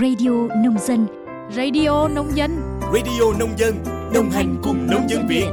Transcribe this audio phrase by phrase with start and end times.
[0.00, 0.30] Radio
[0.64, 1.06] Nông Dân
[1.56, 2.50] Radio Nông Dân
[2.94, 3.74] Radio Nông Dân
[4.14, 5.46] Đồng hành cùng nông dân Việt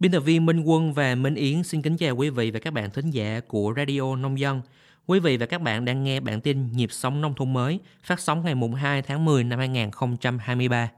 [0.00, 2.70] Biên tập viên Minh Quân và Minh Yến xin kính chào quý vị và các
[2.70, 4.60] bạn thính giả của Radio Nông Dân.
[5.06, 8.20] Quý vị và các bạn đang nghe bản tin Nhịp sống nông thôn mới phát
[8.20, 10.90] sóng ngày 2 tháng 10 năm 2023.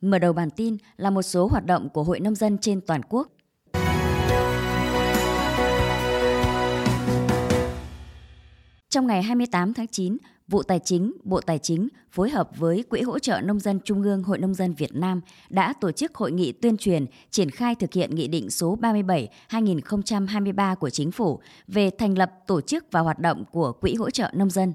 [0.00, 3.00] Mở đầu bản tin là một số hoạt động của Hội Nông dân trên toàn
[3.08, 3.28] quốc.
[8.90, 10.16] Trong ngày 28 tháng 9,
[10.48, 14.02] Vụ Tài chính, Bộ Tài chính phối hợp với Quỹ hỗ trợ nông dân Trung
[14.02, 15.20] ương Hội nông dân Việt Nam
[15.50, 20.74] đã tổ chức hội nghị tuyên truyền triển khai thực hiện nghị định số 37/2023
[20.74, 24.30] của Chính phủ về thành lập, tổ chức và hoạt động của Quỹ hỗ trợ
[24.32, 24.72] nông dân.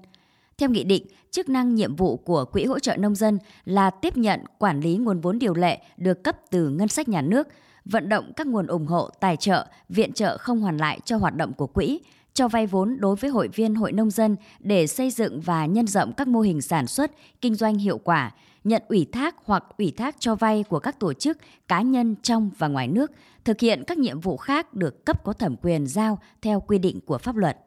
[0.57, 4.17] Theo nghị định, chức năng nhiệm vụ của Quỹ hỗ trợ nông dân là tiếp
[4.17, 7.47] nhận, quản lý nguồn vốn điều lệ được cấp từ ngân sách nhà nước,
[7.85, 11.35] vận động các nguồn ủng hộ, tài trợ, viện trợ không hoàn lại cho hoạt
[11.35, 11.99] động của quỹ,
[12.33, 15.87] cho vay vốn đối với hội viên hội nông dân để xây dựng và nhân
[15.87, 18.31] rộng các mô hình sản xuất, kinh doanh hiệu quả,
[18.63, 22.49] nhận ủy thác hoặc ủy thác cho vay của các tổ chức, cá nhân trong
[22.57, 23.11] và ngoài nước,
[23.45, 26.99] thực hiện các nhiệm vụ khác được cấp có thẩm quyền giao theo quy định
[27.05, 27.57] của pháp luật.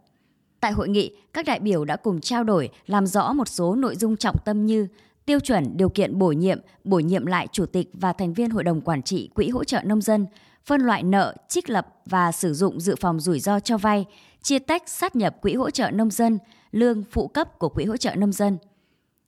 [0.60, 3.96] Tại hội nghị, các đại biểu đã cùng trao đổi làm rõ một số nội
[3.96, 4.86] dung trọng tâm như
[5.26, 8.64] tiêu chuẩn điều kiện bổ nhiệm, bổ nhiệm lại chủ tịch và thành viên hội
[8.64, 10.26] đồng quản trị quỹ hỗ trợ nông dân,
[10.66, 14.06] phân loại nợ, trích lập và sử dụng dự phòng rủi ro cho vay,
[14.42, 16.38] chia tách sát nhập quỹ hỗ trợ nông dân,
[16.72, 18.58] lương phụ cấp của quỹ hỗ trợ nông dân.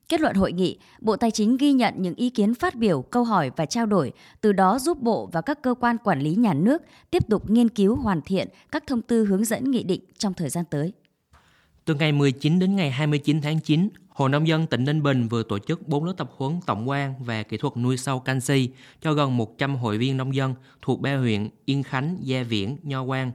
[0.09, 3.23] Kết luận hội nghị, Bộ Tài chính ghi nhận những ý kiến phát biểu, câu
[3.23, 6.53] hỏi và trao đổi, từ đó giúp Bộ và các cơ quan quản lý nhà
[6.53, 10.33] nước tiếp tục nghiên cứu hoàn thiện các thông tư hướng dẫn nghị định trong
[10.33, 10.93] thời gian tới.
[11.85, 15.43] Từ ngày 19 đến ngày 29 tháng 9, Hội Nông dân tỉnh Ninh Bình vừa
[15.43, 18.69] tổ chức 4 lớp tập huấn tổng quan về kỹ thuật nuôi sâu canxi
[19.01, 23.05] cho gần 100 hội viên nông dân thuộc ba huyện Yên Khánh, Gia Viễn, Nho
[23.05, 23.31] Quang.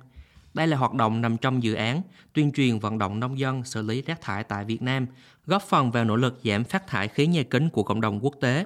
[0.54, 3.82] Đây là hoạt động nằm trong dự án tuyên truyền vận động nông dân xử
[3.82, 5.06] lý rác thải tại Việt Nam,
[5.46, 8.34] góp phần vào nỗ lực giảm phát thải khí nhà kính của cộng đồng quốc
[8.40, 8.64] tế.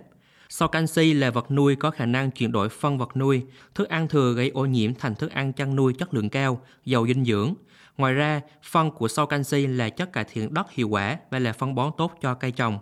[0.48, 3.42] Sau canxi là vật nuôi có khả năng chuyển đổi phân vật nuôi,
[3.75, 7.06] thức ăn thừa gây ô nhiễm thành thức ăn chăn nuôi chất lượng cao, giàu
[7.06, 7.54] dinh dưỡng,
[7.98, 11.53] Ngoài ra, phân của sau canxi là chất cải thiện đất hiệu quả và là
[11.53, 12.78] phân bón tốt cho cây trồng.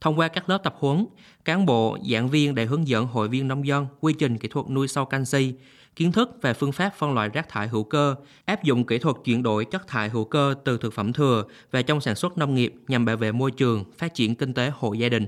[0.00, 1.06] Thông qua các lớp tập huấn,
[1.44, 4.70] cán bộ, giảng viên đã hướng dẫn hội viên nông dân quy trình kỹ thuật
[4.70, 5.54] nuôi sau canxi,
[5.96, 9.16] kiến thức về phương pháp phân loại rác thải hữu cơ, áp dụng kỹ thuật
[9.24, 12.54] chuyển đổi chất thải hữu cơ từ thực phẩm thừa về trong sản xuất nông
[12.54, 15.26] nghiệp nhằm bảo vệ môi trường, phát triển kinh tế hộ gia đình.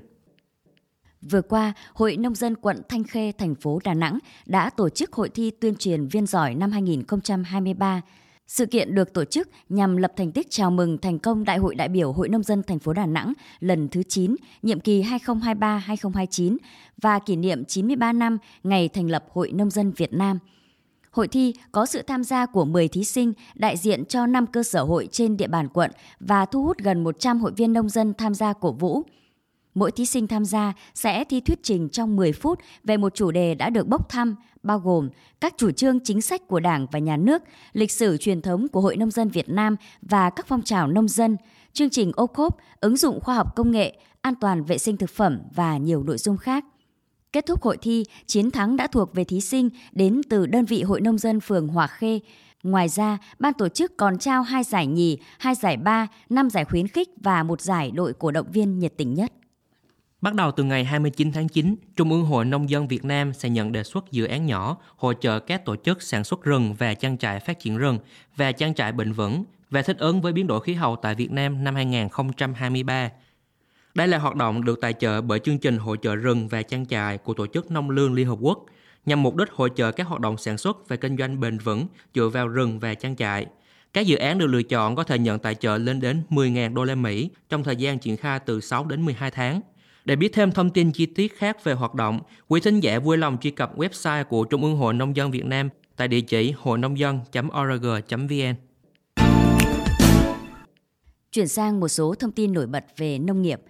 [1.31, 5.13] Vừa qua, Hội Nông dân quận Thanh Khê, thành phố Đà Nẵng đã tổ chức
[5.13, 8.03] hội thi tuyên truyền viên giỏi năm 2023
[8.47, 11.75] sự kiện được tổ chức nhằm lập thành tích chào mừng thành công Đại hội
[11.75, 16.57] đại biểu Hội nông dân thành phố Đà Nẵng lần thứ 9, nhiệm kỳ 2023-2029
[17.03, 20.39] và kỷ niệm 93 năm ngày thành lập Hội nông dân Việt Nam.
[21.11, 24.63] Hội thi có sự tham gia của 10 thí sinh đại diện cho 5 cơ
[24.63, 25.91] sở hội trên địa bàn quận
[26.21, 29.03] và thu hút gần 100 hội viên nông dân tham gia cổ vũ.
[29.75, 33.31] Mỗi thí sinh tham gia sẽ thi thuyết trình trong 10 phút về một chủ
[33.31, 35.09] đề đã được bốc thăm, bao gồm
[35.41, 38.81] các chủ trương chính sách của Đảng và Nhà nước, lịch sử truyền thống của
[38.81, 41.37] Hội Nông dân Việt Nam và các phong trào nông dân,
[41.73, 45.11] chương trình ô cốp, ứng dụng khoa học công nghệ, an toàn vệ sinh thực
[45.11, 46.65] phẩm và nhiều nội dung khác.
[47.33, 50.83] Kết thúc hội thi, chiến thắng đã thuộc về thí sinh đến từ đơn vị
[50.83, 52.21] Hội Nông dân phường Hòa Khê.
[52.63, 56.65] Ngoài ra, ban tổ chức còn trao hai giải nhì, hai giải ba, năm giải
[56.65, 59.33] khuyến khích và một giải đội cổ động viên nhiệt tình nhất.
[60.23, 63.49] Bắt đầu từ ngày 29 tháng 9, Trung ương Hội Nông dân Việt Nam sẽ
[63.49, 66.95] nhận đề xuất dự án nhỏ hỗ trợ các tổ chức sản xuất rừng và
[66.95, 67.99] trang trại phát triển rừng
[68.37, 71.31] và trang trại bền vững và thích ứng với biến đổi khí hậu tại Việt
[71.31, 73.11] Nam năm 2023.
[73.95, 76.87] Đây là hoạt động được tài trợ bởi chương trình hỗ trợ rừng và trang
[76.87, 78.65] trại của Tổ chức Nông lương Liên Hợp Quốc
[79.07, 81.87] nhằm mục đích hỗ trợ các hoạt động sản xuất và kinh doanh bền vững
[82.15, 83.47] dựa vào rừng và trang trại.
[83.93, 86.85] Các dự án được lựa chọn có thể nhận tài trợ lên đến 10.000 đô
[86.85, 89.61] la Mỹ trong thời gian triển khai từ 6 đến 12 tháng.
[90.05, 93.17] Để biết thêm thông tin chi tiết khác về hoạt động, quý thính giả vui
[93.17, 96.53] lòng truy cập website của Trung ương Hội Nông dân Việt Nam tại địa chỉ
[96.57, 98.55] hội nông dân.org.vn.
[101.33, 103.61] Chuyển sang một số thông tin nổi bật về nông nghiệp.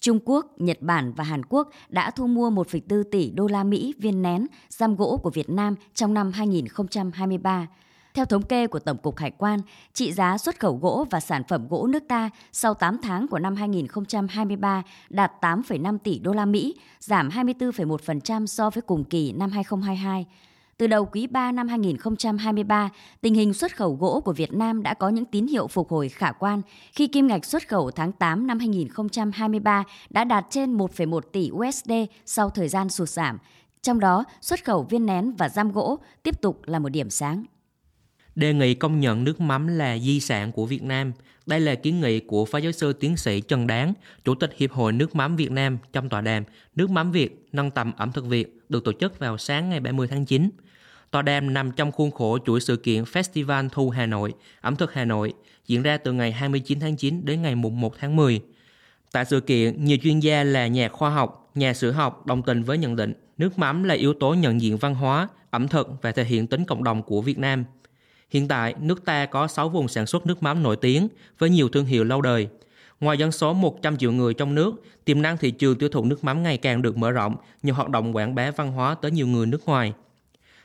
[0.00, 3.94] Trung Quốc, Nhật Bản và Hàn Quốc đã thu mua 1,4 tỷ đô la Mỹ
[3.98, 7.66] viên nén giam gỗ của Việt Nam trong năm 2023.
[8.14, 9.60] Theo thống kê của Tổng cục Hải quan,
[9.92, 13.38] trị giá xuất khẩu gỗ và sản phẩm gỗ nước ta sau 8 tháng của
[13.38, 19.50] năm 2023 đạt 8,5 tỷ đô la Mỹ, giảm 24,1% so với cùng kỳ năm
[19.50, 20.26] 2022.
[20.76, 22.90] Từ đầu quý 3 năm 2023,
[23.20, 26.08] tình hình xuất khẩu gỗ của Việt Nam đã có những tín hiệu phục hồi
[26.08, 26.62] khả quan
[26.92, 31.92] khi kim ngạch xuất khẩu tháng 8 năm 2023 đã đạt trên 1,1 tỷ USD
[32.26, 33.38] sau thời gian sụt giảm.
[33.82, 37.44] Trong đó, xuất khẩu viên nén và giam gỗ tiếp tục là một điểm sáng
[38.36, 41.12] đề nghị công nhận nước mắm là di sản của Việt Nam.
[41.46, 43.94] Đây là kiến nghị của Phó giáo sư tiến sĩ Trần Đáng,
[44.24, 46.44] Chủ tịch Hiệp hội Nước mắm Việt Nam trong tọa đàm
[46.76, 50.08] Nước mắm Việt, nâng tầm ẩm thực Việt được tổ chức vào sáng ngày 30
[50.08, 50.50] tháng 9.
[51.10, 54.92] Tọa đàm nằm trong khuôn khổ chuỗi sự kiện Festival Thu Hà Nội, ẩm thực
[54.92, 55.32] Hà Nội,
[55.66, 58.40] diễn ra từ ngày 29 tháng 9 đến ngày 1 tháng 10.
[59.12, 62.62] Tại sự kiện, nhiều chuyên gia là nhà khoa học, nhà sử học đồng tình
[62.62, 66.12] với nhận định nước mắm là yếu tố nhận diện văn hóa, ẩm thực và
[66.12, 67.64] thể hiện tính cộng đồng của Việt Nam.
[68.34, 71.08] Hiện tại, nước ta có 6 vùng sản xuất nước mắm nổi tiếng
[71.38, 72.48] với nhiều thương hiệu lâu đời.
[73.00, 76.24] Ngoài dân số 100 triệu người trong nước, tiềm năng thị trường tiêu thụ nước
[76.24, 79.26] mắm ngày càng được mở rộng nhờ hoạt động quảng bá văn hóa tới nhiều
[79.26, 79.92] người nước ngoài.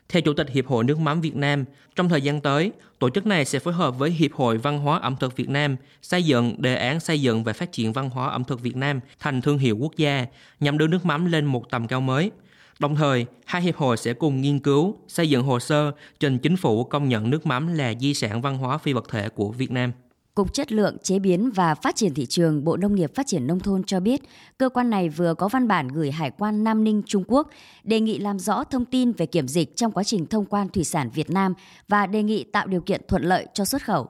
[0.10, 3.25] Theo Chủ tịch Hiệp hội Nước mắm Việt Nam, trong thời gian tới, tổ chức
[3.25, 6.62] này sẽ phối hợp với Hiệp hội Văn hóa ẩm thực Việt Nam xây dựng
[6.62, 9.57] đề án xây dựng và phát triển văn hóa ẩm thực Việt Nam thành thương
[9.57, 10.25] hiệu quốc gia
[10.60, 12.31] nhằm đưa nước mắm lên một tầm cao mới.
[12.79, 16.57] Đồng thời, hai hiệp hội sẽ cùng nghiên cứu, xây dựng hồ sơ trình chính
[16.57, 19.71] phủ công nhận nước mắm là di sản văn hóa phi vật thể của Việt
[19.71, 19.91] Nam.
[20.35, 23.47] Cục Chất lượng Chế biến và Phát triển Thị trường Bộ Nông nghiệp Phát triển
[23.47, 24.21] Nông thôn cho biết,
[24.57, 27.49] cơ quan này vừa có văn bản gửi Hải quan Nam Ninh Trung Quốc
[27.83, 30.83] đề nghị làm rõ thông tin về kiểm dịch trong quá trình thông quan thủy
[30.83, 31.53] sản Việt Nam
[31.87, 34.07] và đề nghị tạo điều kiện thuận lợi cho xuất khẩu.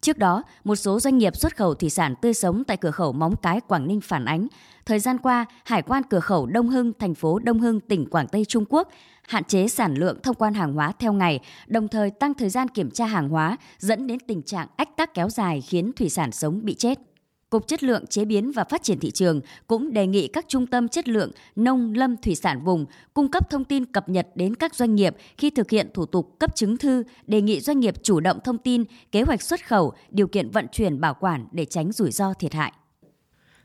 [0.00, 3.12] Trước đó, một số doanh nghiệp xuất khẩu thủy sản tươi sống tại cửa khẩu
[3.12, 4.46] Móng Cái, Quảng Ninh phản ánh,
[4.86, 8.28] thời gian qua, Hải quan cửa khẩu Đông Hưng, thành phố Đông Hưng, tỉnh Quảng
[8.28, 8.88] Tây Trung Quốc
[9.30, 12.68] hạn chế sản lượng thông quan hàng hóa theo ngày, đồng thời tăng thời gian
[12.68, 16.32] kiểm tra hàng hóa, dẫn đến tình trạng ách tắc kéo dài khiến thủy sản
[16.32, 17.09] sống bị chết.
[17.50, 20.66] Cục Chất lượng Chế biến và Phát triển Thị trường cũng đề nghị các trung
[20.66, 24.54] tâm chất lượng nông lâm thủy sản vùng cung cấp thông tin cập nhật đến
[24.54, 27.94] các doanh nghiệp khi thực hiện thủ tục cấp chứng thư, đề nghị doanh nghiệp
[28.02, 31.64] chủ động thông tin kế hoạch xuất khẩu, điều kiện vận chuyển bảo quản để
[31.64, 32.72] tránh rủi ro thiệt hại.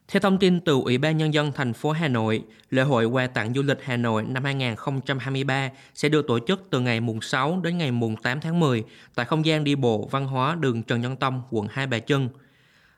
[0.08, 3.28] Theo thông tin từ Ủy ban Nhân dân thành phố Hà Nội, lễ hội quà
[3.28, 7.62] tặng du lịch Hà Nội năm 2023 sẽ được tổ chức từ ngày mùng 6
[7.64, 8.84] đến ngày mùng 8 tháng 10
[9.16, 12.30] tại không gian đi bộ văn hóa đường Trần Nhân Tông, quận Hai Bà Trưng.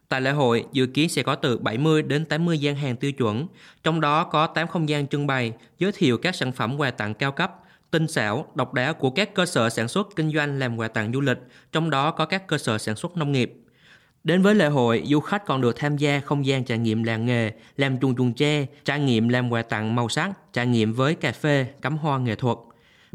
[0.09, 3.47] Tại lễ hội, dự kiến sẽ có từ 70 đến 80 gian hàng tiêu chuẩn,
[3.83, 7.13] trong đó có 8 không gian trưng bày, giới thiệu các sản phẩm quà tặng
[7.13, 7.55] cao cấp,
[7.91, 11.13] tinh xảo, độc đáo của các cơ sở sản xuất kinh doanh làm quà tặng
[11.13, 11.37] du lịch,
[11.71, 13.53] trong đó có các cơ sở sản xuất nông nghiệp.
[14.23, 17.25] Đến với lễ hội, du khách còn được tham gia không gian trải nghiệm làng
[17.25, 21.15] nghề, làm chuồng chuồng tre, trải nghiệm làm quà tặng màu sắc, trải nghiệm với
[21.15, 22.57] cà phê, cắm hoa nghệ thuật.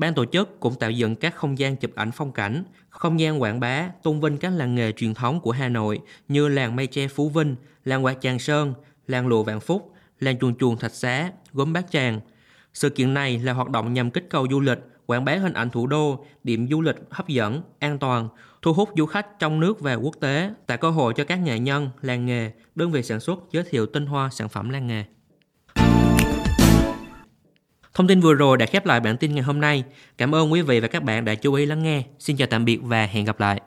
[0.03, 3.43] Ban tổ chức cũng tạo dựng các không gian chụp ảnh phong cảnh, không gian
[3.43, 6.87] quảng bá, tôn vinh các làng nghề truyền thống của Hà Nội như làng mây
[6.87, 8.75] tre Phú Vinh, làng quạt Tràng Sơn,
[9.07, 12.21] làng lụa Vạn Phúc, làng chuồng chuồng Thạch Xá, gốm Bát Tràng.
[12.75, 15.71] Sự kiện này là hoạt động nhằm kích cầu du lịch, quảng bá hình ảnh
[15.71, 18.29] thủ đô, điểm du lịch hấp dẫn, an toàn,
[18.63, 21.59] thu hút du khách trong nước và quốc tế, tạo cơ hội cho các nghệ
[21.59, 25.05] nhân, làng nghề, đơn vị sản xuất giới thiệu tinh hoa sản phẩm làng nghề.
[27.95, 29.85] Thông tin vừa rồi đã khép lại bản tin ngày hôm nay.
[30.19, 32.03] Cảm ơn quý vị và các bạn đã chú ý lắng nghe.
[32.19, 33.61] Xin chào tạm biệt và hẹn gặp lại.